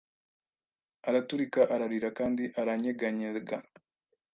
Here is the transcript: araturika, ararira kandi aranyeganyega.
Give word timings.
araturika, 1.07 1.61
ararira 1.75 2.09
kandi 2.17 2.43
aranyeganyega. 2.59 3.57